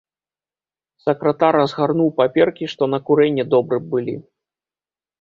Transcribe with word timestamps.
Сакратар 1.05 1.53
разгарнуў 1.61 2.09
паперкі, 2.23 2.65
што 2.75 2.83
на 2.97 3.03
курэнне 3.11 3.49
добры 3.55 3.77
б 3.85 3.97
былі. 3.97 4.21